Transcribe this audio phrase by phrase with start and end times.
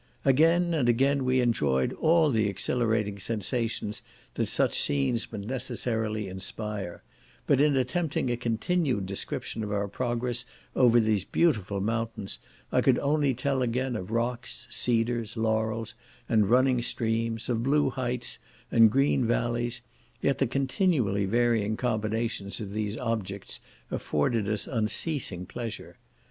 [0.25, 4.01] Again and again we enjoyed all the exhilarating sensations
[4.33, 7.03] that such scenes must necessarily inspire,
[7.45, 10.43] but in attempting a continued description of our progress
[10.75, 12.39] over these beautiful mountains,
[12.71, 15.93] I could only tell again of rocks, cedars, laurels,
[16.27, 18.39] and running streams, of blue heights,
[18.71, 19.81] and green vallies,
[20.19, 23.59] yet the continually varying combinations of these objects
[23.91, 25.99] afforded us unceasing pleasure.